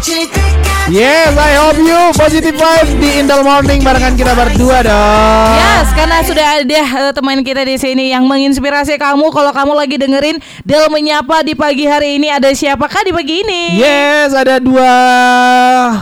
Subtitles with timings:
[0.00, 5.52] DJ, Yes, I hope you positive vibe di Indal Morning barengan kita berdua dong.
[5.60, 10.00] Yes, karena sudah ada uh, teman kita di sini yang menginspirasi kamu kalau kamu lagi
[10.00, 13.76] dengerin Del menyapa di pagi hari ini ada siapakah di pagi ini?
[13.76, 14.92] Yes, ada dua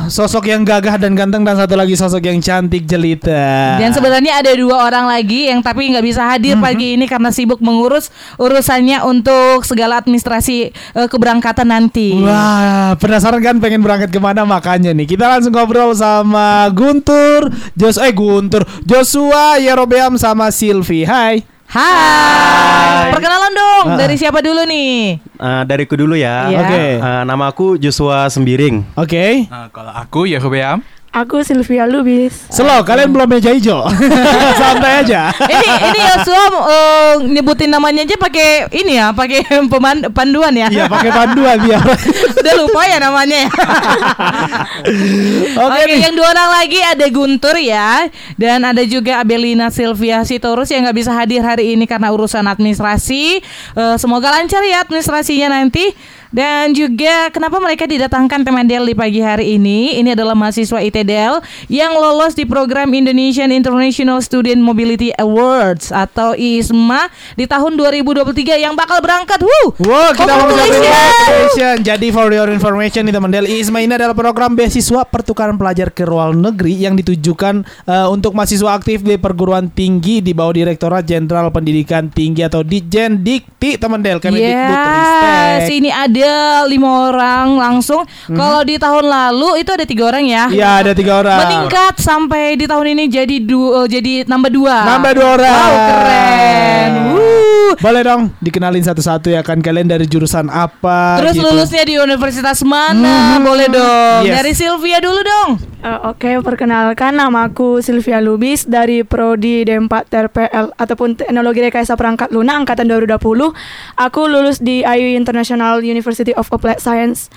[0.06, 3.82] sosok yang gagah dan ganteng dan satu lagi sosok yang cantik jelita.
[3.82, 6.62] Dan sebenarnya ada dua orang lagi yang tapi nggak bisa hadir Mhm.
[6.62, 12.14] pagi ini karena sibuk mengurus urusannya untuk segala administrasi uh, keberangkatan nanti.
[12.22, 17.96] Wah, penasaran kan pengen berangkat ke mana makanya nih kita langsung ngobrol sama Guntur, Jos
[17.96, 21.00] eh Guntur, Joshua, Yerobeam sama Silvi.
[21.00, 21.40] Hai.
[21.64, 23.08] Hai.
[23.08, 25.16] Perkenalan dong dari siapa dulu nih?
[25.16, 26.52] Eh, dariku dulu ya.
[26.52, 26.60] Iya.
[26.60, 26.84] Oke.
[27.00, 29.00] Eh, nama aku Joshua Sembiring.
[29.00, 29.48] Oke.
[29.48, 30.84] Nah, kalau aku ya Rubeam.
[31.16, 32.44] Aku Sylvia Lubis.
[32.52, 33.88] Slow, kalian belum meja hijau.
[34.60, 35.32] Santai aja.
[35.48, 39.40] ini ini Yosua uh, nyebutin namanya aja pakai ini ya, pakai
[40.16, 40.68] panduan ya.
[40.68, 41.80] Iya, pakai panduan biar.
[42.44, 43.50] Udah lupa ya namanya ya.
[45.56, 46.04] Oke Oke, nih.
[46.04, 51.00] yang dua orang lagi ada Guntur ya, dan ada juga Abelina Sylvia Sitorus yang nggak
[51.00, 53.40] bisa hadir hari ini karena urusan administrasi.
[53.72, 55.96] Eh, semoga lancar ya administrasinya nanti.
[56.36, 59.96] Dan juga kenapa mereka didatangkan Temendel di pagi hari ini?
[59.96, 61.40] Ini adalah mahasiswa ITDL
[61.72, 67.08] yang lolos di program Indonesian International Student Mobility Awards atau ISMA
[67.40, 69.40] di tahun 2023 yang bakal berangkat.
[69.40, 69.80] Wuh!
[69.80, 71.80] Wow, kita mau Congratulations!
[71.88, 76.36] Jadi for your information nih teman-teman, ISMA ini adalah program beasiswa pertukaran pelajar ke luar
[76.36, 82.12] negeri yang ditujukan eh, untuk mahasiswa aktif di perguruan tinggi di bawah Direktorat Jenderal Pendidikan
[82.12, 85.78] Tinggi atau Ditjen Dikti teman-teman Kemendikbud Yes, Ristek.
[85.80, 86.25] ini ada
[86.70, 88.02] lima orang langsung.
[88.30, 90.44] Kalau di tahun lalu itu ada tiga orang ya.
[90.50, 91.38] Iya, ada tiga orang.
[91.46, 94.76] Meningkat sampai di tahun ini jadi dua, jadi nambah dua.
[94.96, 95.54] Nambah dua orang.
[95.54, 96.92] Wow, keren.
[97.14, 97.25] Wuh.
[97.78, 101.46] Boleh dong dikenalin satu-satu ya kan kalian dari jurusan apa Terus gitu.
[101.46, 103.38] lulusnya di universitas mana?
[103.42, 104.22] Boleh dong.
[104.26, 104.34] Yes.
[104.38, 105.50] Dari Sylvia dulu dong.
[105.82, 112.34] Eh, Oke, perkenalkan nama aku Sylvia Lubis dari Prodi D4 TRPL ataupun Teknologi Rekayasa Perangkat
[112.34, 113.54] Lunak angkatan 2020.
[113.94, 117.30] Aku lulus di IU International University of Applied Science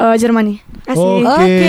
[0.00, 0.60] eh, Germany.
[0.90, 1.24] Oke.
[1.24, 1.64] Oke,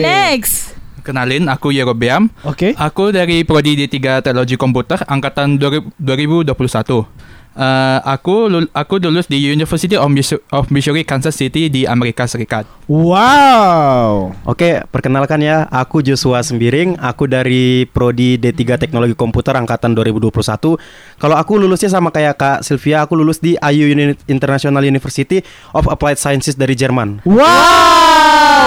[0.00, 0.76] next.
[1.00, 2.28] Kenalin, aku Yerobeam.
[2.44, 2.76] Oke.
[2.76, 7.29] Aku dari Prodi D3 Teknologi Komputer angkatan 2000 2021.
[7.52, 12.22] Eh, aku lul- aku lulus di University of, Mis- of Missouri Kansas City di Amerika
[12.22, 12.62] Serikat.
[12.86, 14.30] Wow.
[14.44, 16.96] Oke, perkenalkan ya, aku Joshua Sembiring.
[16.96, 20.78] Aku dari Prodi D3 Teknologi Komputer angkatan 2021.
[21.16, 25.84] Kalau aku lulusnya sama kayak Kak Sylvia, aku lulus di IU Uni- International University of
[25.84, 27.18] Applied Sciences dari Jerman.
[27.22, 27.44] Wow,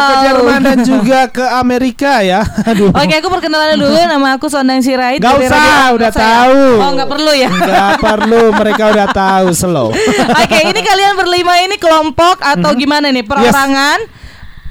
[0.03, 2.44] ke Jerman dan juga ke Amerika ya.
[2.69, 2.91] Aduh.
[2.91, 3.95] Oke, aku perkenalan dulu.
[3.95, 5.17] Nama aku Sondang Sirait.
[5.17, 6.61] Gak usah, Radio- udah tahu.
[6.77, 7.50] Oh, nggak perlu ya.
[7.50, 9.89] Nggak perlu, mereka udah tahu slow.
[10.44, 12.77] Oke, ini kalian berlima ini kelompok atau Mhm.
[12.77, 13.23] gimana nih?
[13.23, 13.99] Perorangan?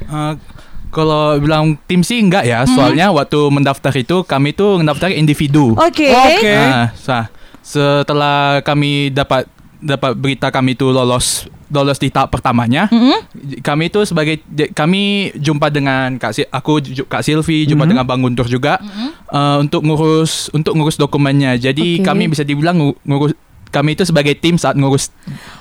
[0.02, 0.32] Eh,
[0.88, 5.72] kalau bilang tim sih enggak ya, soalnya waktu mendaftar itu kami tuh mendaftar individu.
[5.74, 6.12] Oke.
[6.12, 6.52] Oke.
[6.52, 7.32] Nah, sah.
[7.62, 9.46] setelah kami dapat
[9.78, 13.18] dapat berita kami tuh lolos lolos di tahap pertamanya, Mhm.
[13.58, 17.90] kami itu sebagai kami jumpa dengan Kak Si- aku Kak Silvi jumpa Mhm.
[17.90, 18.76] dengan Bang Guntur juga
[19.24, 21.56] eh, untuk ngurus untuk ngurus dokumennya.
[21.56, 22.04] Jadi Oke.
[22.04, 23.32] kami bisa dibilang ngu- ngurus
[23.72, 25.08] kami itu sebagai tim saat ngurus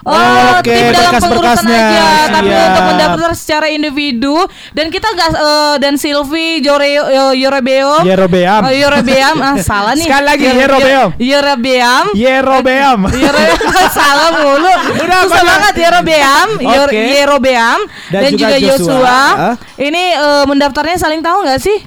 [0.01, 1.93] Oh, Oke, tim dalam pengurusan berkas-berkasnya.
[1.93, 2.65] aja, tapi Siap.
[2.65, 4.33] untuk mendaftar secara individu
[4.73, 8.01] dan kita nggak eh, dan Silvi Jore eh, Yorebeom.
[8.01, 8.61] Yerobeam.
[8.65, 10.03] Oh, Yorebeam, ah salah nih.
[10.03, 11.07] Sekali lagi, Yerobeam.
[11.13, 12.05] Yor- Yorebeam.
[12.11, 12.99] Yerobeam.
[13.23, 13.61] Yorebeam
[13.93, 14.73] salah mulu.
[14.97, 15.45] Udah, Susah banyak.
[15.45, 16.97] banget Yerobeam, Oke.
[17.13, 17.79] Yerobeam
[18.09, 18.89] Dan dan, juga juga, Joshua.
[18.89, 19.21] Joshua.
[19.37, 19.55] Ah.
[19.77, 21.77] Ini eh, mendaftarnya saling tahu nggak sih?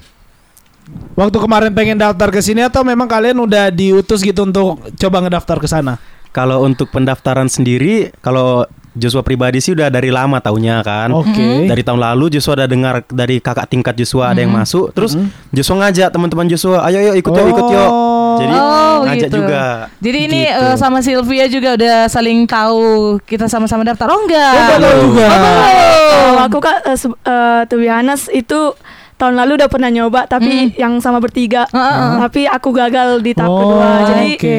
[1.14, 5.62] Waktu kemarin pengen daftar ke sini atau memang kalian udah diutus gitu untuk coba ngedaftar
[5.62, 5.94] ke sana?
[6.34, 11.10] Kalau untuk pendaftaran sendiri, kalau Joshua pribadi sih udah dari lama taunya kan.
[11.10, 11.66] Oke.
[11.66, 15.14] Dari tahun lalu Joshua udah dengar dari kakak tingkat Joshua ada yang masuk, terus
[15.50, 17.90] Joshua ngajak teman-teman Joshua, ayo yuk ikut yuk ikut yuk.
[17.90, 18.34] Oh.
[18.34, 19.38] Jadi Oh, ngajak gitu.
[19.38, 19.64] juga.
[19.98, 20.58] Jadi ini Gitu.
[20.60, 22.82] eh, sama Sylvia juga udah saling tahu
[23.22, 24.10] kita sama-sama daftar.
[24.10, 24.50] Oh enggak.
[24.50, 25.26] Oh, enggak tahu juga.
[25.30, 26.10] Oh.
[26.10, 28.74] Kalau aku kak, eh, se- eh, to be honest, itu
[29.14, 31.64] tahun lalu udah pernah nyoba tapi yang sama bertiga.
[31.68, 32.10] Heeh.
[32.20, 33.88] Tapi aku gagal di tahap Oh, kedua.
[34.06, 34.56] Jadi oke.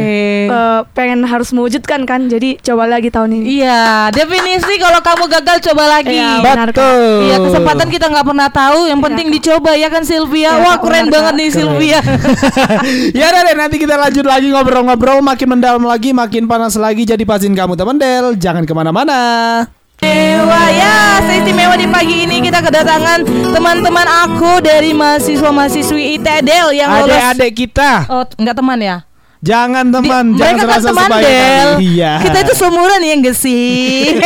[0.48, 2.26] eh, pengen harus mewujudkan kan.
[2.26, 3.60] Jadi coba lagi tahun ini.
[3.60, 6.16] Iya, definisi kalau kamu gagal coba lagi.
[6.16, 6.68] Iya, benar.
[6.72, 7.02] Betul.
[7.26, 8.80] Iya, kesempatan kita nggak pernah tahu.
[8.86, 10.50] Yang Iya, penting dicoba ya kan Sylvia.
[10.50, 11.58] Iya, Wah keren benar, banget nih Keren.
[11.58, 12.00] Sylvia.
[13.20, 17.22] ya udah deh nanti kita lanjut lagi ngobrol-ngobrol makin mendalam lagi makin panas lagi jadi
[17.22, 19.20] pasin kamu teman Del jangan ke mana-mana
[20.06, 27.10] Dewa ya, seistimewa di pagi ini kita kedatangan teman-teman aku dari mahasiswa-mahasiswi ITDL yang lolos.
[27.10, 28.98] adik-adik kita Oh, enggak teman ya?
[29.40, 31.70] Jangan Di- teman, jangan mereka kan serasa teman Del.
[31.82, 32.14] Iya.
[32.20, 34.18] Kita itu seumuran ya enggak sih?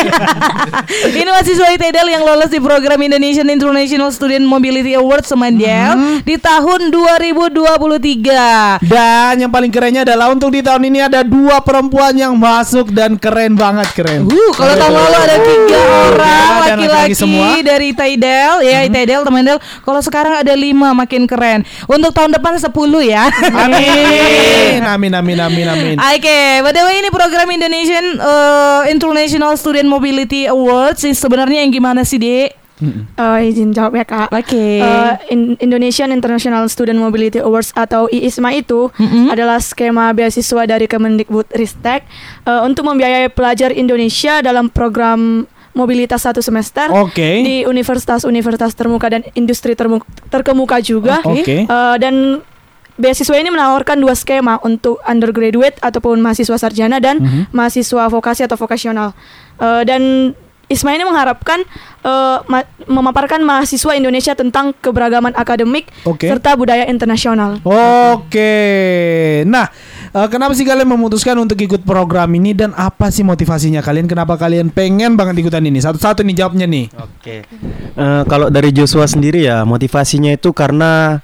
[1.11, 6.17] Ini mahasiswa ITDL yang lolos di program Indonesian International Student Mobility Award Semandel Hmm.
[6.23, 8.79] di tahun 2023.
[8.81, 13.15] Dan yang paling kerennya adalah untuk di tahun ini ada dua perempuan yang masuk dan
[13.15, 14.23] keren banget keren.
[14.23, 17.27] Uh, kalau tahun lalu ada tiga orang dan laki-laki
[17.61, 19.59] dari ITDL, ya ITDL teman Del.
[19.81, 21.61] Kalau sekarang ada lima makin keren.
[21.85, 22.71] Untuk tahun depan 10
[23.03, 23.27] ya.
[23.51, 25.95] Amin, amin, amin, amin, amin.
[26.11, 31.71] Oke, by the way ini program Indonesian uh, International Student Mobility Awards ini sebenarnya yang
[31.71, 32.59] gimana sih, Dek?
[32.79, 34.31] Eh, izin jawab ya kak.
[34.31, 34.79] Oke.
[34.79, 39.27] Eh, In- Indonesian International Student Mobility Awards atau IISMA itu Mm-mm.
[39.27, 42.07] adalah skema beasiswa dari Kemendikbud Ristek
[42.43, 47.43] eh, untuk membiayai pelajar Indonesia dalam program mobilitas satu semester Oke.
[47.43, 51.19] di universitas-universitas termuka dan industri termu- terkemuka juga.
[51.23, 51.67] Oke.
[51.67, 52.39] Eh, dan
[52.99, 57.41] beasiswa ini menawarkan dua skema untuk undergraduate ataupun mahasiswa sarjana dan Mhm.
[57.49, 59.15] mahasiswa vokasi atau vokasional.
[59.55, 60.01] Eh, dan
[60.67, 61.65] ISMA ini mengharapkan
[61.99, 66.29] eh, ma- memaparkan mahasiswa Indonesia tentang keberagaman akademik Oke.
[66.29, 67.59] serta budaya internasional.
[67.59, 68.53] Oke.
[69.43, 69.67] Nah,
[70.09, 74.05] eh, kenapa sih kalian memutuskan untuk ikut program ini dan apa sih motivasinya kalian?
[74.05, 75.79] Kenapa kalian pengen banget ikutan ini?
[75.79, 76.85] Satu-satu nih jawabnya nih.
[76.95, 77.35] Oke.
[77.91, 81.19] Eh, kalau dari Joshua sendiri ya motivasinya itu karena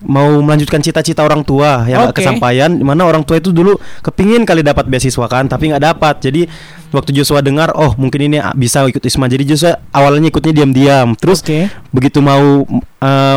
[0.00, 2.24] mau melanjutkan cita-cita orang tua yang Oke.
[2.24, 2.72] kesampaian.
[2.72, 6.24] Mana orang tua itu dulu kepingin kali dapat beasiswa kan, tapi nggak dapat.
[6.24, 6.48] Jadi
[6.90, 9.28] waktu Joshua dengar, oh mungkin ini bisa ikut Isma.
[9.28, 11.12] Jadi Joshua awalnya ikutnya diam-diam.
[11.14, 11.68] Terus Oke.
[11.92, 12.64] begitu mau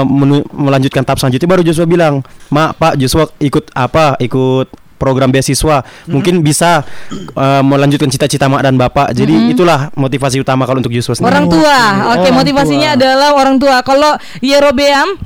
[0.07, 4.15] menu- melanjutkan tahap selanjutnya baru Joshua bilang, "Mak, Pak, Joshua ikut apa?
[4.23, 5.83] Ikut program beasiswa.
[6.07, 6.87] Mungkin bisa
[7.35, 11.27] eh, melanjutkan cita-cita Mak dan Bapak." Jadi itulah motivasi utama kalau untuk Joshua sendiri.
[11.27, 11.77] Orang tua.
[12.15, 12.99] Oke, Orang motivasinya tua.
[13.03, 13.83] adalah orang tua.
[13.83, 15.19] Kalau Yerobeam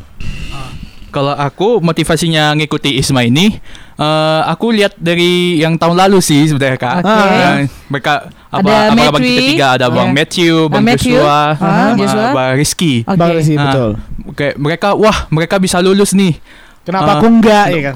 [1.08, 3.56] Kalau aku motivasinya ngikuti Isma ini
[3.96, 7.10] eh, Aku lihat dari yang tahun lalu sih sebenarnya kak Oke.
[7.10, 7.58] Eh,
[7.88, 8.14] Mereka
[8.48, 9.32] apa, Ada abang-abang Matthew.
[9.32, 10.14] kita tiga Ada Bang Ya.
[10.14, 11.16] Matthew, Bang Matthew.
[11.16, 12.26] Joshua Ah, sama Joshua.
[12.32, 13.16] Bang Rizky Oke.
[13.16, 13.90] Bang Rizky, Ah, betul.
[14.34, 16.36] Kayak mereka, wah mereka bisa lulus nih
[16.84, 17.16] Kenapa Ah.
[17.18, 17.96] aku enggak ya kan?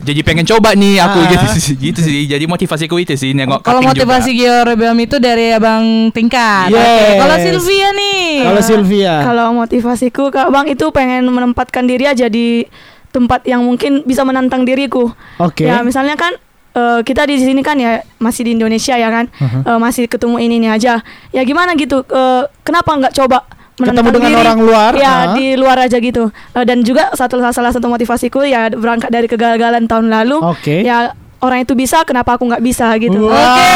[0.00, 1.28] Jadi pengen coba nih aku Ah.
[1.28, 4.64] gitu, sih, gitu sih Jadi motivasiku itu sih nengok Kalau motivasi juga.
[4.64, 6.72] Yerobeam itu dari Abang Tingkat.
[6.72, 6.80] Oke.
[6.80, 7.20] Yes.
[7.20, 8.24] Kalau Sylvia nih.
[8.42, 9.14] Kalau Sylvia.
[9.22, 12.64] Kalau motivasiku Kak Bang itu pengen menempatkan diri aja di
[13.10, 15.12] tempat yang mungkin bisa menantang diriku.
[15.36, 15.66] Oke.
[15.66, 16.32] Ya misalnya kan
[16.70, 19.66] eh, kita di sini kan ya masih di Indonesia ya kan, Uh-huh.
[19.66, 21.02] Eh, masih ketemu ini ini aja.
[21.28, 22.06] Ya gimana gitu?
[22.06, 23.42] eh, kenapa nggak coba
[23.80, 24.42] Ketemu menantang dengan diri?
[24.42, 25.22] orang luar, Ya ah.
[25.32, 26.24] di luar aja gitu.
[26.52, 30.38] Eh, dan juga satu salah satu motivasiku ya berangkat dari kegagalan tahun lalu.
[30.44, 30.80] Oke.
[30.80, 33.26] Ya orang itu bisa, kenapa aku nggak bisa gitu?
[33.26, 33.32] Wow.
[33.32, 33.68] Oke,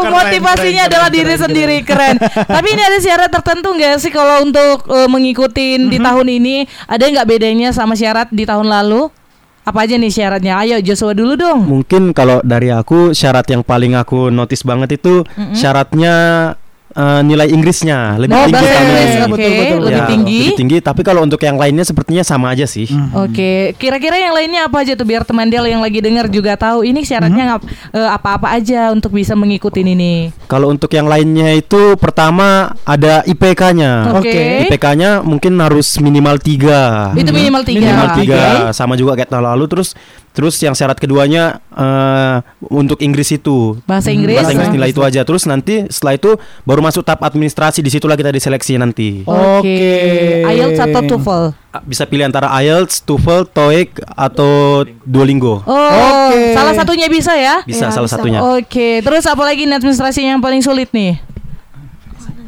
[0.00, 0.48] Keren, motivasinya
[0.82, 2.16] keren, adalah keren, diri keren, sendiri keren.
[2.56, 5.88] Tapi ini ada syarat tertentu nggak sih kalau untuk eh, mengikuti Mhm.
[5.88, 6.56] di tahun ini?
[6.86, 9.12] Ada nggak bedanya sama syarat di tahun lalu?
[9.60, 10.56] Apa aja nih syaratnya?
[10.56, 11.62] Ayo Joshua dulu dong.
[11.62, 15.20] Mungkin kalau dari aku syarat yang paling aku notice banget itu
[15.52, 16.14] syaratnya
[16.92, 18.80] eh, nilai Inggrisnya lebih Oh, tinggi bahasa.
[18.80, 19.80] Inggris, Betul, oke, betul, betul.
[19.82, 20.40] lebih Ya, tinggi.
[20.40, 22.86] Lebih tinggi, tapi kalau untuk yang lainnya sepertinya sama aja sih.
[23.12, 26.82] Oke, kira-kira yang lainnya apa aja tuh biar teman Del yang lagi dengar juga tahu
[26.82, 30.30] ini syaratnya ngap- eh, apa-apa aja untuk bisa mengikuti ini.
[30.46, 34.14] Kalau untuk yang lainnya itu pertama ada IPK-nya.
[34.14, 34.66] Oke.
[34.66, 37.10] IPK-nya mungkin harus minimal tiga.
[37.12, 37.80] Itu minimal tiga.
[37.80, 39.64] Minimal tiga, sama juga kayak tahun lalu.
[39.68, 39.94] Terus
[40.30, 44.36] terus yang syarat keduanya eh, untuk Inggris itu Bahasa Inggris.
[44.36, 45.20] bahasa Inggris nilai itu aja.
[45.20, 46.30] Terus nanti setelah itu
[46.62, 47.80] baru masuk tahap administrasi.
[47.80, 49.22] Di situlah kita diseleksi nanti.
[49.22, 50.46] Oke.
[50.46, 51.42] IELTS atau TOEFL?
[51.70, 54.50] Ah, Bisa pilih antara IELTS, TOEFL, TOEIC atau
[55.00, 55.60] Duolingo.
[55.60, 55.74] Oh,
[56.30, 56.50] Oke.
[56.52, 57.62] salah satunya bisa ya?
[57.62, 58.16] Bisa Ya, salah bisa.
[58.16, 58.38] satunya.
[58.40, 61.18] Oke, terus apa lagi administrasi yang paling sulit nih?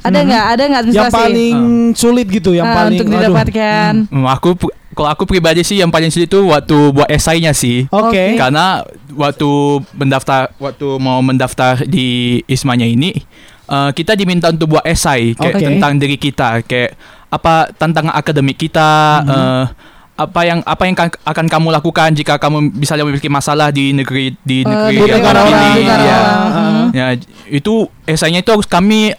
[0.02, 0.44] Ada nggak?
[0.48, 1.14] Ada nggak Yang administrasi?
[1.14, 1.56] paling
[1.94, 3.14] sulit gitu, yang Ah, paling untuk aduh.
[3.22, 3.92] didapatkan.
[4.10, 7.88] Hmm, Aku pri- kalau aku pribadi sih yang paling sulit itu waktu buat esainya sih
[7.88, 8.36] Oke.
[8.36, 9.48] Karena waktu
[9.92, 12.06] mendaftar waktu mau mendaftar di
[12.44, 13.16] Ismanya ini
[13.66, 15.64] eh, kita diminta untuk buat esai kayak Oke.
[15.66, 16.92] tentang diri kita kayak
[17.28, 18.88] apa tantangan akademik kita
[19.22, 19.64] eh,
[20.12, 24.36] apa yang apa yang kan- akan kamu lakukan jika kamu misalnya memiliki masalah di negeri
[24.38, 26.20] di Eh, negeri di yang negara negara ya.
[26.92, 27.06] Ya,
[27.48, 29.16] itu esainya itu harus kami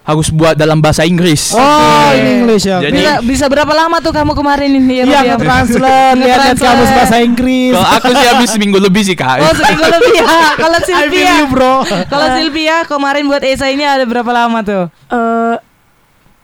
[0.00, 1.52] harus buat dalam bahasa Inggris.
[1.52, 2.80] Oh, ini English ya.
[2.80, 5.04] Jadi- Bisa, bisa berapa lama tuh kamu kemarin ini?
[5.04, 7.72] Iya, nge-translate, lihat-lihat kamus bahasa Inggris.
[7.76, 9.38] Kalau aku sih habis seminggu lebih sih kak.
[9.38, 10.26] Oh, seminggu lebih ya.
[10.62, 11.74] Kalau I feel Sylvia, you, bro.
[12.08, 14.84] kalau Sylvia kemarin buat esainya ada berapa lama tuh?
[15.08, 15.56] Eh,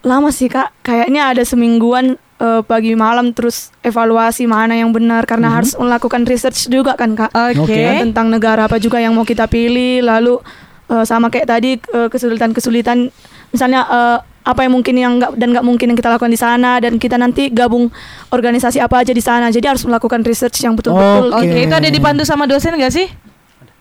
[0.06, 5.50] lama sih kak kayaknya ada semingguan eh, pagi malam terus evaluasi mana yang benar karena
[5.50, 7.66] harus melakukan research juga kan kak Oke.
[7.66, 7.82] Oke.
[8.06, 10.38] tentang negara apa juga yang mau kita pilih lalu
[10.86, 13.10] eh, sama kayak tadi eh, kesulitan-kesulitan
[13.56, 16.78] misalnya eh, apa yang mungkin yang nggak dan nggak mungkin yang kita lakukan di sana
[16.78, 17.90] dan kita nanti gabung
[18.30, 19.50] organisasi apa aja di sana.
[19.50, 21.34] Jadi harus melakukan research yang betul-betul.
[21.34, 21.50] Oke.
[21.50, 23.10] Oke, itu ada dipandu sama dosen gak sih?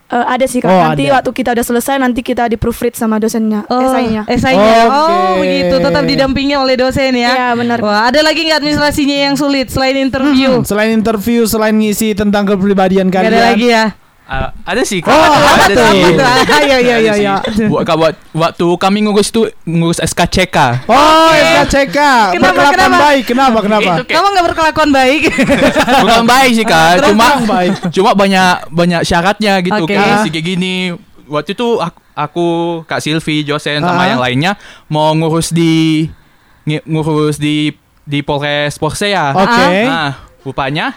[0.06, 0.70] Eh, ada sih kak.
[0.70, 1.18] Oh, nanti ada.
[1.18, 4.22] waktu kita udah selesai nanti kita di proofread sama dosennya, esainya.
[4.30, 4.86] Esainya.
[4.86, 4.94] Oke.
[4.94, 5.76] Oh, begitu.
[5.82, 7.34] Tetap didampingi oleh dosen ya.
[7.34, 7.82] Iya, benar.
[7.82, 10.62] Wah, ada lagi nggak administrasinya yang sulit selain interview?
[10.62, 13.34] Selain interview, selain ngisi tentang kepribadian Gak kalian.
[13.34, 13.86] ada lagi ya.
[14.26, 15.10] Ah, ada sih Kak.
[15.10, 15.86] Oh, ada, tuh?
[15.88, 16.02] sih.
[16.18, 16.78] Ada ayo,
[17.14, 17.22] sih.
[17.22, 17.36] ayo.
[17.70, 20.58] Buat Kak, buat waktu kami ngurus tuh ngurus SKCK.
[20.86, 21.30] Oh,
[21.62, 21.98] SKCK.
[22.34, 22.98] Kenapa, Berkelakuan kenapa?
[23.06, 23.24] baik.
[23.24, 23.58] Kenapa?
[23.62, 23.92] Kenapa?
[23.92, 25.22] Itu kayak- Kamu nggak berkelakuan baik?
[26.02, 27.72] Bukan baik sih kak, Terus cuma baik.
[27.94, 30.76] cuma banyak banyak syaratnya gitu kayak sih kayak gini.
[31.26, 32.48] Waktu itu aku, aku
[32.84, 34.08] Kak Silvi, Josen sama Ah.
[34.08, 36.06] yang lainnya mau ngurus di
[36.66, 39.34] ngurus di di Polres Porsea.
[39.34, 39.70] Oke.
[39.84, 40.94] Nah, rupanya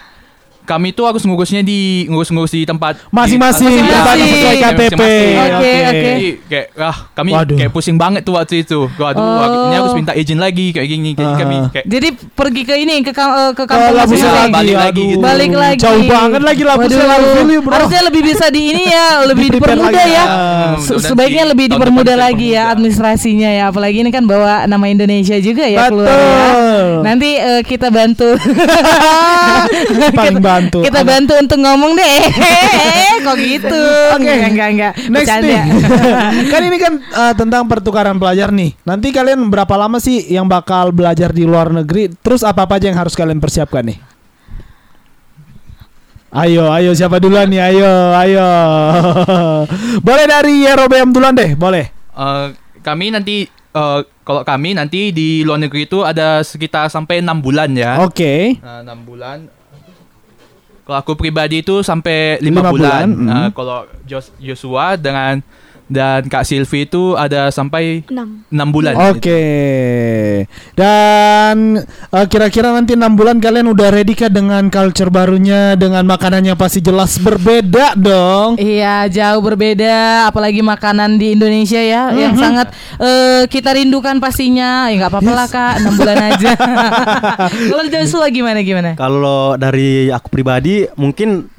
[0.69, 5.01] kami tuh harus ngurusnya di ngurus-ngurus di tempat Masing-masing di- tempatnya sesuai KTP.
[5.49, 6.11] Oke, oke.
[6.45, 7.57] Kayak ah kami Waduh.
[7.57, 8.85] kayak pusing banget tuh waktu itu.
[8.93, 9.65] Waduh, Oh.
[9.65, 11.37] ini harus minta izin lagi kayak gini kayak Ah.
[11.37, 14.29] kami kayak Jadi pergi ke ini ke eh, ke Ke kampung masing-masing.
[14.29, 15.19] lagi, Balik lagi gitu.
[15.19, 15.79] Balik lagi.
[15.79, 17.59] Jauh banget lagi Labusnya Waduh.
[17.59, 17.71] bro.
[17.73, 20.23] Harusnya lebih bisa di ini ya, lebih dipermudah ya.
[20.23, 22.73] Ah, Sebaiknya lebih dipermudah lagi ya dipermudah.
[22.75, 23.63] administrasinya ya.
[23.67, 26.19] Apalagi ini kan bawa nama Indonesia juga ya keluar ya.
[26.19, 26.89] Betul.
[27.01, 28.29] Nanti eh, kita bantu.
[30.11, 30.79] Paling bantu.
[30.83, 32.19] Kita Anak- bantu untuk ngomong deh.
[33.25, 33.83] Kok gitu?
[34.15, 34.27] Oke.
[34.27, 34.93] Enggak, enggak, enggak.
[35.07, 35.61] Next nih.
[36.51, 38.75] kan ini kan eh, tentang pertukaran pelajar nih.
[38.83, 42.11] Nanti kalian berapa lama sih yang bakal belajar di luar negeri?
[42.19, 43.99] Terus apa-apa aja yang harus kalian persiapkan nih?
[46.29, 47.57] Ayo, ayo siapa duluan nih?
[47.57, 48.47] Ayo, ayo.
[50.05, 51.89] boleh dari Yerobeam duluan deh, boleh.
[52.13, 52.45] Eh,
[52.85, 57.73] kami nanti eh, kalau kami nanti di luar negeri itu ada sekitar sampai enam bulan
[57.73, 57.97] ya.
[58.05, 58.61] Oke.
[58.61, 59.49] Nah, enam bulan.
[60.89, 63.05] Kalau aku pribadi itu sampai lima bulan.
[63.05, 63.53] bulan, mm.
[63.53, 65.37] kalau Jos- Joshua dengan
[65.89, 68.45] dan Kak Silvi itu ada sampai Enam.
[68.47, 68.93] enam bulan.
[69.09, 69.41] Oke.
[70.73, 76.53] Dan eh, kira-kira nanti enam bulan kalian udah ready kah dengan culture barunya, dengan makanannya
[76.53, 78.55] pasti jelas berbeda dong.
[78.55, 82.39] Iya jauh berbeda apalagi makanan di Indonesia ya yang Mhm.
[82.39, 86.51] sangat eh, kita rindukan pastinya ya nggak apa-apa lah kak enam bulan aja
[87.69, 91.49] kalau Joshua gimana gimana Kalau dari aku pribadi mungkin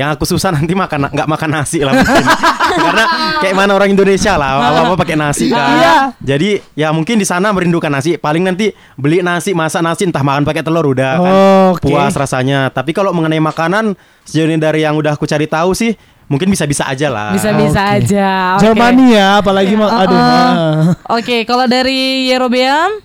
[0.00, 2.24] yang aku susah nanti makan nggak makan nasi lah mungkin.
[2.88, 3.04] Karena
[3.44, 5.76] kayak mana orang Indonesia lah apa-apa pakai nasi kan.
[5.76, 5.92] Iya.
[6.24, 8.16] Jadi ya mungkin di sana merindukan nasi.
[8.16, 11.34] Paling nanti beli nasi, masak nasi entah makan pakai telur udah kan
[11.76, 11.92] Oke.
[11.92, 12.72] puas rasanya.
[12.72, 13.92] Tapi kalau mengenai makanan
[14.24, 15.92] sejauh ini dari yang udah aku cari tahu sih
[16.32, 17.36] mungkin bisa-bisa aja lah.
[17.36, 17.96] bisa-bisa Oke.
[18.00, 18.62] aja oke.
[18.64, 20.14] Jermani ya, apalagi ma- aduh.
[20.16, 20.32] Uh-uh.
[20.32, 20.74] ah.
[21.20, 23.02] Oke kalau dari Yerobeam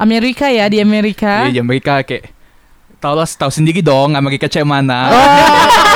[0.00, 2.39] Amerika ya di Amerika Iya, mereka kayak
[3.00, 5.08] tahu lah tahu sendiri dong Amerika kayak mana.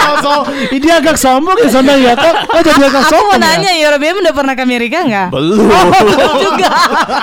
[0.04, 0.32] Oh, so,
[0.73, 2.34] ini agak sombong ya Sonda ya kok.
[2.49, 3.37] Oh, jadi agak Aku sombong.
[3.37, 3.44] mau ya?
[3.44, 5.28] nanya Yerobeam udah pernah ke Amerika nggak?
[5.28, 5.68] Belum.
[6.00, 6.68] Belum juga.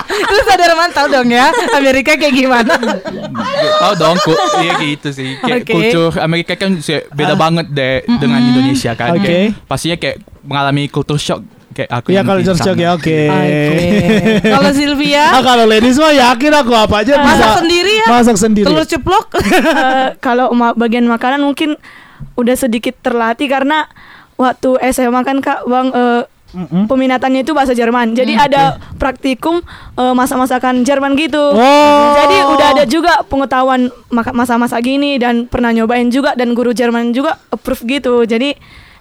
[0.06, 2.74] Terus ada Roman tahu dong ya Amerika kayak gimana?
[3.82, 5.34] tahu dong kok iya gitu sih.
[5.42, 5.72] Kayak Oke.
[5.74, 6.78] kultur Amerika kan
[7.10, 9.18] beda banget deh dengan Indonesia kan.
[9.18, 9.26] Oke.
[9.26, 12.60] Kayak pastinya kayak mengalami culture shock kayak aku Iya di sana.
[12.60, 13.18] shock ya, oke.
[13.26, 13.56] Oke.
[14.54, 17.26] Kalau Sylvia Ah, kalau ladies mah yakin aku apa aja bisa.
[17.26, 18.06] masak sendiri ya?
[18.08, 18.66] Masak sendiri.
[18.66, 19.26] Telur ceplok.
[19.82, 21.74] Eh, kalau ma- bagian makanan mungkin
[22.34, 23.88] udah sedikit terlatih karena
[24.34, 26.84] waktu SMA kan kak bang eh, Mm-mm.
[26.84, 28.12] peminatannya itu bahasa Jerman.
[28.12, 29.64] Jadi ada praktikum
[29.94, 31.40] eh, masak-masakan Jerman gitu.
[31.40, 32.12] Oh.
[32.14, 37.40] Jadi udah ada juga pengetahuan masak-masak gini dan pernah nyobain juga dan guru Jerman juga
[37.48, 38.22] approve gitu.
[38.22, 38.52] Jadi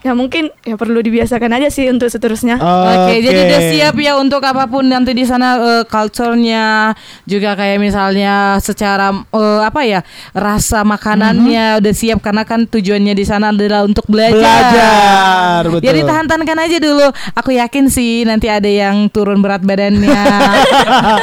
[0.02, 2.58] ya mungkin ya perlu dibiasakan aja sih untuk seterusnya.
[2.58, 6.98] Oke, jadi udah siap ya untuk apa pun nanti di sana eh, culture-nya
[7.30, 10.02] juga kayak misalnya secara eh, apa ya
[10.34, 14.42] rasa makanannya udah siap karena kan tujuannya di sana adalah untuk belajar.
[14.42, 15.86] Belajar, betul.
[15.86, 17.08] Jadi tahan-tahankan aja dulu.
[17.38, 20.22] Aku yakin sih nanti ada yang turun berat badannya.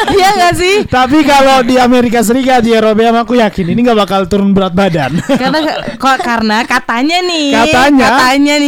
[0.09, 0.77] Iya nggak sih?
[0.89, 5.19] Tapi kalau di Amerika Serikat di Eropa aku yakin ini nggak bakal turun berat badan.
[5.41, 5.59] karena
[5.99, 8.07] kok karena katanya nih Katanya?
[8.09, 8.68] katanya nih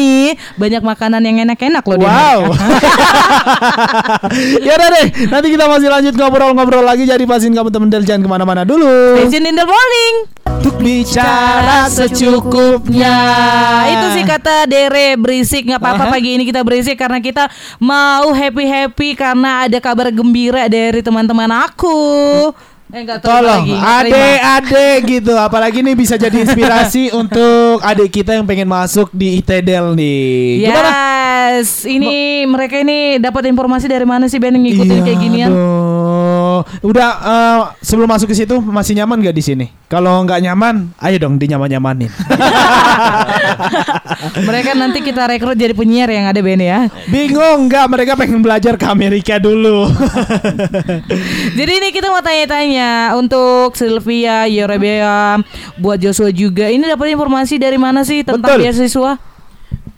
[0.59, 2.51] banyak makanan yang enak-enak loh Wow.
[4.67, 7.05] ya udah deh, nanti kita masih lanjut ngobrol-ngobrol lagi.
[7.05, 9.21] Jadi pastiin kamu teman-teman jangan ke mana-mana dulu.
[9.21, 10.15] Station in the morning.
[10.61, 13.17] Untuk bicara secukupnya.
[13.89, 17.49] Itu sih kata Dere berisik nggak apa-apa pagi ini kita berisik karena kita
[17.81, 21.97] mau happy happy karena ada kabar gembira dari teman-teman aku.
[22.91, 25.33] Eh enggak terima Tolong, adek-adek gitu.
[25.39, 30.67] Apalagi nih bisa jadi inspirasi untuk adik kita yang pengen masuk di ITDL nih.
[30.67, 30.91] Gimana?
[31.51, 35.51] Yes, ini mereka ini dapat informasi dari mana sih Ben ngikutin Iya, kayak ginian?
[35.51, 36.20] aduh.
[36.85, 39.67] Udah eh, sebelum masuk ke situ masih nyaman gak di sini?
[39.91, 42.07] Kalau nggak nyaman, ayo dong dinyaman-nyamanin.
[44.47, 46.87] Mereka nanti kita rekrut jadi penyiar yang ada Ben ya.
[47.11, 47.91] Bingung nggak?
[47.91, 49.91] Mereka pengen belajar ke Amerika dulu.
[51.59, 55.43] Jadi ini kita mau tanya-tanya untuk Sylvia, Yerebea,
[55.83, 56.71] buat Joshua juga.
[56.71, 58.71] Ini dapat informasi dari mana sih tentang Betul.
[58.71, 59.19] beasiswa?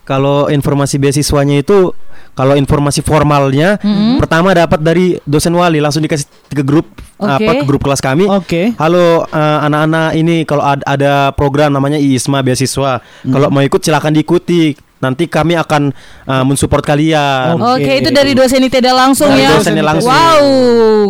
[0.08, 1.92] Kalau informasi beasiswanya itu
[2.32, 4.16] kalau informasi formalnya Mm-hmm.
[4.18, 7.28] pertama dapat dari dosen wali langsung dikasih ke grup Oke.
[7.38, 8.24] apa ke grup kelas kami.
[8.24, 8.72] Oke.
[8.76, 12.98] Halo eh, anak-anak ini kalau ad- ada program namanya ISMA beasiswa.
[13.22, 14.74] Kalau mau ikut silakan diikuti.
[15.02, 15.90] Nanti kami akan
[16.30, 17.58] eh, mensupport kalian.
[17.58, 17.82] Oke.
[17.82, 19.58] Oke, itu dari dosen ITEDA langsung Dari ya.
[19.58, 20.14] dosennya langsung.
[20.14, 20.46] Wow,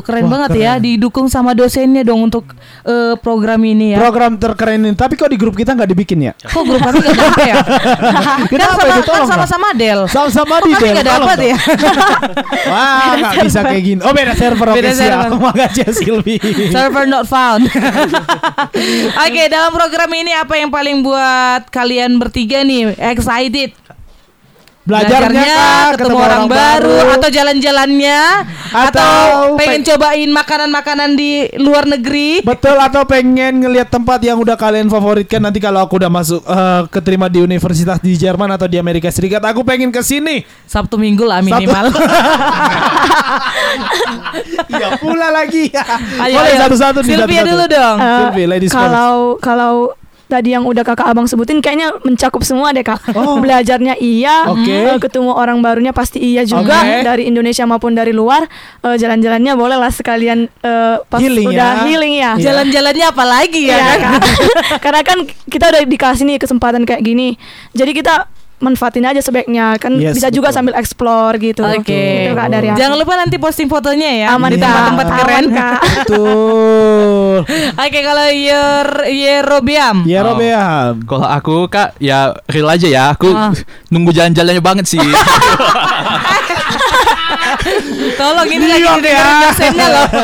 [0.00, 0.64] keren Wah, banget keren.
[0.64, 0.72] ya.
[0.80, 2.48] Didukung sama dosennya dong untuk
[2.88, 4.00] eh, program ini ya.
[4.00, 4.96] Program terkeren ini.
[4.96, 6.32] Tapi kok di grup kita nggak dibikin ya?
[6.40, 7.54] Kok grup kami gak dapet ya?
[8.48, 9.02] kan Kenapa sama, itu?
[9.04, 10.00] kan Tolong, sama-sama Del.
[10.08, 11.56] Sama-sama di kami Del, tolong dapat ya?
[12.72, 14.00] Wah, nggak bisa kayak gini.
[14.00, 14.68] Oh beda server.
[14.72, 15.28] Beda siap.
[15.28, 15.28] server.
[15.36, 16.36] Makasih ya, Silvi.
[16.72, 17.68] Server not found.
[19.26, 23.81] Oke, dalam program ini apa yang paling buat kalian bertiga nih excited?
[24.82, 25.94] Belajarnya kah?
[25.94, 28.20] ketemu, orang, baru, atau jalan-jalannya,
[28.66, 32.42] atau, Atau pengen pe- cobain makanan-makanan di luar negeri?
[32.42, 36.82] Betul atau pengen ngelihat tempat yang udah kalian favoritkan nanti kalau aku udah masuk eh,
[36.88, 40.42] keterima di universitas di Jerman atau di Amerika Serikat aku pengen ke sini.
[40.66, 41.86] Sabtu Minggu lah minimal.
[44.68, 45.68] Iya pula lagi.
[46.18, 47.50] Ayo, Boleh satu-satu nih, Sylvia satu-satu.
[47.50, 47.96] dulu dong.
[47.98, 48.82] Eh, Sylvie, ladies first.
[48.82, 49.74] kalau kalau
[50.32, 53.12] tadi yang udah kakak abang sebutin kayaknya mencakup semua deh kak.
[53.12, 53.36] Oh.
[53.36, 54.72] Belajarnya iya, Oke.
[54.72, 57.04] eh, ketemu orang barunya pasti iya juga Oke.
[57.04, 58.48] dari Indonesia maupun dari luar.
[58.80, 61.84] Eh, Jalan-jalannya boleh lah sekalian eh, pas Healing udah ya.
[61.84, 62.30] healing ya.
[62.40, 62.44] Iya.
[62.48, 63.76] Jalan-jalannya apa lagi ya?
[63.76, 64.00] Iya, kan?
[64.00, 64.20] Kak.
[64.88, 67.36] Karena kan kita udah dikasih nih kesempatan kayak gini.
[67.76, 68.24] Jadi kita
[68.62, 70.56] manfaatin aja sebaiknya kan Yes, bisa juga betul.
[70.62, 71.66] sambil explore gitu.
[71.66, 72.30] Oke.
[72.30, 72.78] Itu Kak dari aku.
[72.78, 74.62] Jangan lupa nanti posting fotonya ya Aman, di Kak.
[74.62, 75.44] tempat-tempat keren.
[75.50, 75.80] Kak.
[76.06, 76.61] Betul.
[77.82, 80.04] Oke, kalau Yer Yerobiam.
[80.04, 80.36] Ya Oh.
[80.36, 80.92] Ya.
[80.98, 83.02] Kalau aku kak ya real aja ya.
[83.10, 83.50] Aku Ah.
[83.88, 85.00] nunggu jalan-jalannya banget sih.
[88.12, 89.40] Tolong ini lagi didengar ya.
[89.42, 90.06] dosennya loh.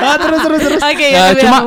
[0.00, 0.80] Ah, terus terus terus.
[0.82, 1.40] Oke, ya Yerobiam.
[1.40, 1.58] cuma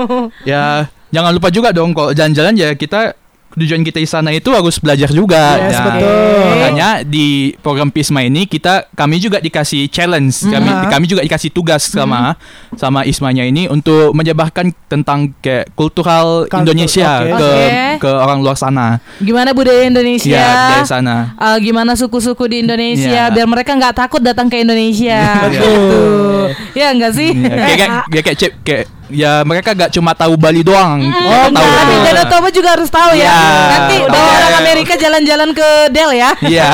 [0.43, 0.63] ya
[1.09, 3.13] jangan lupa juga dong kalau jalan-jalan ya kita
[3.53, 5.57] tujuan kita di sana itu harus belajar juga.
[5.59, 6.41] Yes, Ya, betul.
[6.43, 10.89] Makanya di program Pisma ini kita kami juga dikasih challenge, kami Mhm.
[10.89, 12.33] kami juga dikasih tugas sama
[12.73, 17.29] sama Ismanya ini untuk menyebarkan tentang kayak kultural Kultur, Indonesia oke.
[17.31, 17.73] ke Oke.
[17.99, 18.97] ke orang luar sana.
[19.17, 20.33] Gimana budaya Indonesia?
[20.33, 21.33] Ya, dari sana.
[21.35, 23.33] Eh, gimana suku-suku di Indonesia Iya.
[23.33, 25.45] biar mereka nggak takut datang ke Indonesia.
[25.45, 26.57] Betul.
[26.73, 27.29] Ya enggak sih?
[27.33, 30.99] Ya, kayak kayak ya, kayak kayak ya mereka gak cuma tahu Bali doang.
[30.99, 31.69] Mm, Mereka tahu.
[31.71, 33.23] tapi Danau Toba juga harus tahu ya.
[33.23, 33.37] Iya.
[33.69, 34.11] Nanti Tahu.
[34.11, 36.29] bawa orang Amerika jalan-jalan ke Del ya.
[36.41, 36.69] Iya.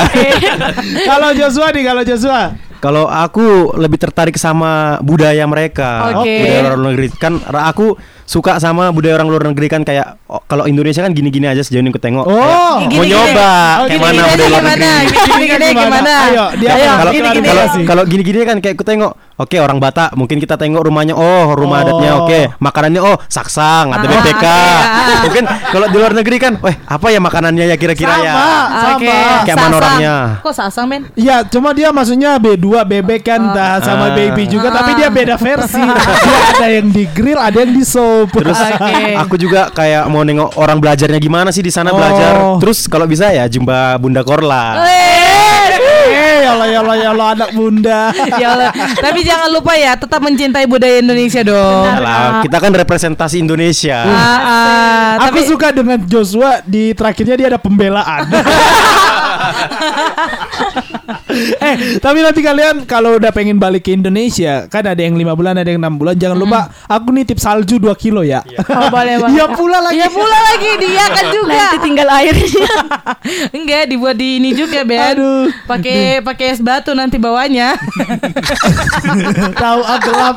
[1.10, 2.42] Kalau Joshua nih, kalau Joshua.
[2.80, 6.32] Kalau aku lebih tertarik sama budaya mereka, Oke.
[6.40, 7.08] budaya orang luar negeri.
[7.12, 7.92] Kan aku
[8.30, 11.82] suka sama budaya orang luar negeri kan kayak oh, kalau Indonesia kan gini-gini aja sejauh
[11.82, 12.22] ini aku tengok.
[12.22, 12.78] Oh.
[12.78, 13.10] Kayak Gini, mau gini.
[13.10, 14.70] nyoba Oh, kayak gini, mana gini budaya luar gimana?
[14.70, 15.18] negeri.
[15.26, 16.12] Gini-gini gimana?
[16.22, 17.48] Ayo, dia Kalau gini-gini.
[17.82, 21.76] kalau gini-gini kan kayak aku tengok, oke orang Batak, mungkin kita tengok rumahnya, oh rumah
[21.76, 21.82] Oh.
[21.82, 24.44] adatnya, oke makanannya, oh saksang, ada Ah, BPK.
[24.46, 25.14] oke.
[25.26, 28.30] Mungkin kalau di luar negeri kan, weh apa ya makanannya ya kira-kira ya?
[28.30, 28.94] Sama.
[28.94, 29.16] Oke.
[29.42, 30.14] Kayak mana orangnya?
[30.40, 31.02] Kok sasang men?
[31.14, 34.14] Ya, cuma dia maksudnya B2 bebek kan dah sama Ah.
[34.14, 34.74] baby juga, Ah.
[34.78, 35.82] tapi dia beda versi.
[35.82, 37.82] dia ada yang di grill, ada yang di
[38.26, 39.14] Terus Oke.
[39.16, 41.96] aku juga kayak mau nengok orang belajarnya gimana sih di sana Oh.
[41.96, 42.32] belajar.
[42.58, 44.84] Terus kalau bisa ya jumpa Bunda Korla.
[44.84, 48.00] eh, ya Allah ya Allah ya Allah anak bunda.
[48.36, 48.70] ya Allah.
[48.96, 51.86] Tapi jangan lupa ya, tetap mencintai budaya Indonesia dong.
[51.86, 53.98] Alah, kita kan representasi Indonesia.
[54.02, 58.26] Ah, ah, Aku tapi suka dengan Joshua di terakhirnya dia ada pembelaan.
[61.66, 65.56] eh, tapi nanti kalian kalau udah pengen balik ke Indonesia, kan ada yang lima bulan,
[65.56, 66.14] ada yang enam bulan.
[66.14, 68.42] Jangan lupa, aku nitip salju 2 kilo ya.
[68.66, 69.32] Oh, boleh boleh.
[69.34, 69.98] Iya pula lagi.
[69.98, 71.54] ya pula lagi dia kan juga.
[71.54, 72.72] Nanti tinggal airnya.
[73.56, 75.16] Enggak dibuat di ini juga Ben.
[75.16, 75.48] Aduh.
[75.64, 77.78] Pakai pakai es batu nanti bawahnya.
[79.54, 80.36] Tahu ah, gelap.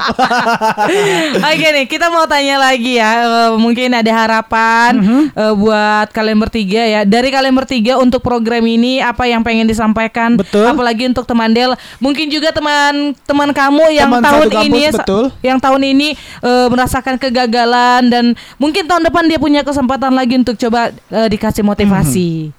[1.43, 3.12] Oke nih, kita mau tanya lagi ya.
[3.24, 5.22] Eh, mungkin ada harapan Mhm.
[5.34, 7.02] eh, buat kalian bertiga ya.
[7.04, 10.38] Dari kalian bertiga untuk program ini apa yang pengen disampaikan?
[10.38, 10.69] Betul.
[10.69, 15.25] Apalagi untuk teman Del, mungkin juga teman-teman kamu yang Teman tahun ini betul.
[15.41, 16.07] yang tahun ini
[16.45, 18.25] eh, merasakan kegagalan dan
[18.62, 22.53] mungkin tahun depan dia punya kesempatan lagi untuk coba eh, dikasih motivasi.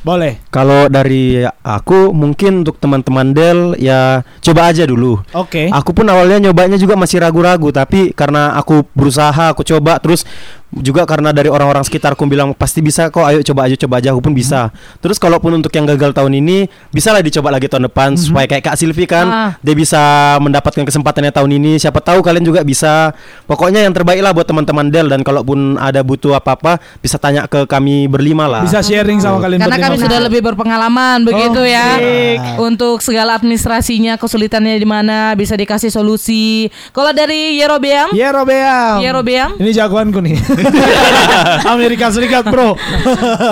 [0.00, 0.40] Boleh.
[0.48, 5.20] Kalau dari aku mungkin untuk teman-teman Del ya coba aja dulu.
[5.36, 5.68] Oke.
[5.68, 10.24] Aku pun awalnya nyobanya juga masih ragu-ragu tapi karena aku berusaha, aku coba terus
[10.72, 14.14] juga karena dari orang-orang sekitar aku bilang pasti bisa kok ayo coba aja coba aja
[14.14, 14.70] aku pun bisa.
[14.98, 18.62] Terus kalaupun untuk yang gagal tahun ini bisa lah dicoba lagi tahun depan supaya kayak
[18.64, 19.50] Kak Silvi kan Ah.
[19.58, 19.98] dia bisa
[20.38, 21.72] mendapatkan kesempatannya tahun ini.
[21.76, 23.10] Siapa tahu kalian juga bisa.
[23.44, 27.66] Pokoknya yang terbaik lah buat teman-teman Del dan kalaupun ada butuh apa-apa bisa tanya ke
[27.66, 28.62] kami berlima lah.
[28.62, 29.86] Bisa sharing sama kalian Karena berlima.
[29.90, 31.96] kami sudah lebih berpengalaman begitu ya.
[31.96, 32.38] Baik.
[32.60, 36.70] Untuk segala administrasinya kesulitannya di mana bisa dikasih solusi.
[36.90, 39.02] Kalau dari Yerobeam, Ya Robeam.
[39.02, 40.36] Yerobeam, Ini jagoanku nih.
[41.74, 42.76] Amerika Serikat, Bro.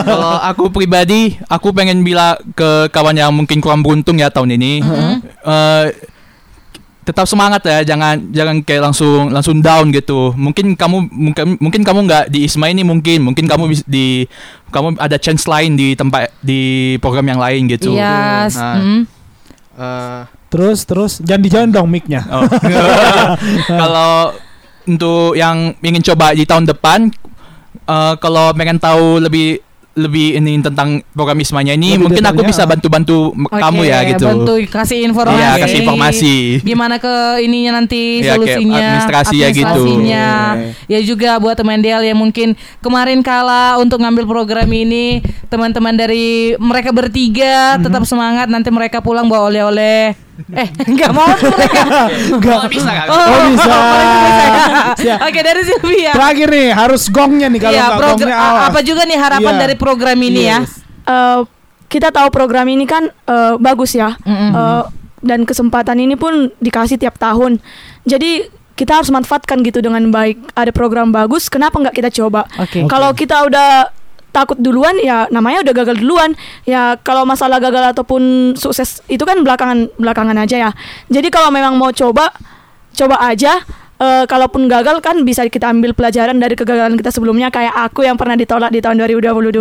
[0.05, 4.83] Kalau aku pribadi, aku pengen bilang ke kawan yang mungkin kurang beruntung ya tahun ini,
[5.44, 5.87] eh,
[7.09, 10.37] tetap semangat ya, jangan jangan kayak langsung langsung down gitu.
[10.37, 14.29] Mungkin kamu mungkin mungkin kamu nggak di ISMA ini mungkin, mungkin kamu bis- di
[14.68, 17.97] kamu ada chance lain di tempat di program yang lain gitu.
[17.97, 18.53] Iya.
[18.53, 19.03] Nah, mm.
[19.79, 22.29] Eh, terus terus jangan dijalan dong mic-nya.
[22.29, 22.44] Oh.
[23.81, 24.37] kalau
[24.88, 27.12] untuk yang ingin coba di tahun depan,
[27.85, 29.61] eh, kalau pengen tahu lebih
[29.98, 33.98] lebih ini tentang program Ismanya ini, Lebih mungkin aku bisa bantu-bantu m- Oke, kamu ya
[34.07, 34.31] gitu.
[34.31, 35.42] Bantu kasih informasi.
[35.42, 36.35] Iya, kasih informasi.
[36.62, 37.11] Gimana ke
[37.42, 39.66] ininya nanti Iya, kayak solusinya, administrasi ya gitu.
[39.66, 40.27] administrasinya.
[40.87, 45.18] Ya juga buat teman Del yang mungkin kemarin kala untuk ngambil program ini,
[45.51, 47.83] teman-teman dari mereka bertiga Mhm.
[47.83, 50.14] tetap semangat nanti mereka pulang bawa oleh-oleh.
[50.38, 51.83] Eh, enggak mau tuh mereka.
[52.31, 52.70] Enggak.
[52.70, 53.07] bisa kan?
[53.09, 53.74] Oh, bisa.
[54.96, 55.18] Siap.
[55.20, 56.12] Oke, dari Sylvia.
[56.14, 58.66] Terakhir nih harus gongnya nih kalau Iya, nggak program gongnya awas.
[58.66, 59.61] apa juga nih harapan Iya.
[59.61, 60.59] dari program ini ya?
[61.05, 61.40] Eh,
[61.88, 64.51] kita tahu program ini kan eh, bagus ya Mm-mm.
[64.53, 64.83] Eh,
[65.18, 67.59] dan kesempatan ini pun dikasih tiap tahun
[68.05, 72.87] jadi kita harus manfaatkan gitu dengan baik ada program bagus kenapa nggak kita coba Oke.
[72.87, 73.90] kalau kita udah
[74.31, 76.33] takut duluan ya namanya udah gagal duluan.
[76.64, 80.71] Ya kalau masalah gagal ataupun sukses itu kan belakangan belakangan aja ya.
[81.09, 82.33] Jadi kalau memang mau coba
[82.95, 83.61] coba aja.
[83.99, 88.14] Eh, kalaupun gagal kan bisa kita ambil pelajaran dari kegagalan kita sebelumnya kayak aku yang
[88.14, 89.59] pernah ditolak di tahun 2022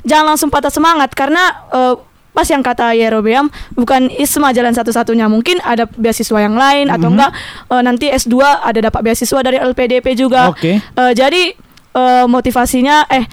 [0.00, 1.94] jangan langsung patah semangat karena eh,
[2.36, 5.24] pas yang kata Yerobeam bukan ISMA jalan satu-satunya.
[5.32, 7.32] Mungkin ada beasiswa yang lain atau enggak
[7.72, 10.52] eh, nanti S2 ada dapat beasiswa dari LPDP juga.
[10.52, 10.76] Oke.
[10.76, 11.56] Eh, jadi
[11.96, 13.24] eh, motivasinya eh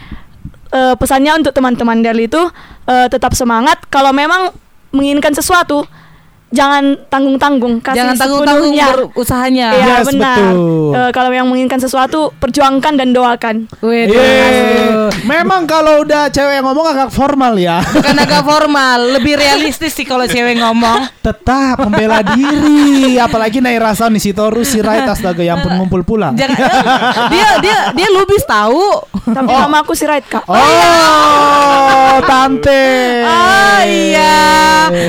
[0.74, 2.42] eh, pesannya untuk teman-teman Del itu
[2.90, 3.80] eh, tetap semangat.
[3.94, 4.52] Kalau memang
[4.94, 5.86] menginginkan sesuatu
[6.54, 8.88] jangan tanggung-tanggung kasih Jangan tanggung-tanggung sepenuhnya.
[9.10, 9.68] berusahanya.
[9.72, 10.38] Iya Yes, benar.
[10.38, 10.94] betul.
[10.94, 13.56] Eh, kalau yang menginginkan sesuatu perjuangkan dan doakan.
[13.80, 15.10] Wih, Iya.
[15.24, 17.82] Memang kalau udah cewek yang ngomong agak formal ya.
[17.82, 21.10] Bukan agak formal, lebih realistis sih kalau cewek ngomong.
[21.20, 26.30] Tetap membela diri, apalagi Naira Sound isi Torus si Rait astaga yang pun ngumpul pula.
[26.32, 26.54] Jangan
[27.28, 29.02] dia dia dia lubis tahu.
[29.24, 30.44] Tapi nama aku si Right kak.
[30.46, 30.60] Oh,
[32.22, 32.84] tante.
[33.24, 34.44] Oh iya,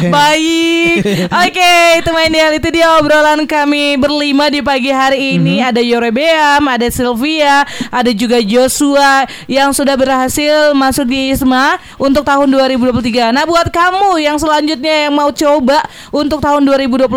[0.07, 1.29] baik.
[1.35, 1.75] Oke,
[2.07, 5.59] teman ideal itu dia obrolan kami berlima di pagi hari ini.
[5.59, 12.47] Ada Yorebeam, ada Sylvia, ada juga Joshua yang sudah berhasil masuk di ISMA untuk tahun
[12.55, 13.35] 2023.
[13.35, 15.83] Nah, buat kamu yang selanjutnya yang mau coba
[16.15, 17.11] untuk tahun 2024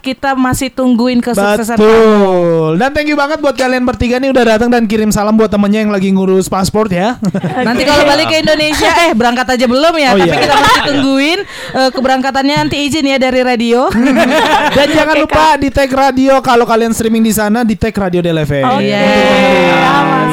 [0.00, 1.76] kita masih tungguin kesuksesan.
[1.76, 2.80] Betul.
[2.80, 5.84] Dan thank you banget buat kalian bertiga nih udah datang dan kirim salam buat temennya
[5.84, 7.20] yang lagi ngurus paspor ya.
[7.68, 10.40] Nanti kalau balik ke Indonesia eh berangkat aja belum ya, Oh, tapi iya.
[10.40, 11.38] kita masih tungguin
[11.76, 13.56] eh, keberangkatannya nanti izin ya dari radio.
[14.78, 18.38] Dan jangan lupa di tag radio kalau kalian streaming di sana di tag Radio Del
[18.46, 18.64] FM.
[18.78, 19.02] Iya.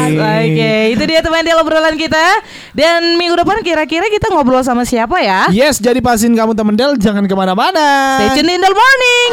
[0.05, 2.21] Oke, itu dia teman dia obrolan kita.
[2.75, 5.49] Dan minggu depan kira-kira kita ngobrol sama siapa ya?
[5.49, 8.21] Yes, jadi pasin kamu temen Del jangan ke mana-mana.
[8.21, 9.29] Stay tune in the morning.